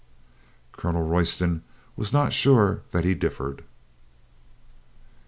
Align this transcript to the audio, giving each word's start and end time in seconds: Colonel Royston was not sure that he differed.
Colonel 0.71 1.03
Royston 1.07 1.61
was 1.95 2.11
not 2.11 2.33
sure 2.33 2.81
that 2.89 3.05
he 3.05 3.13
differed. 3.13 3.63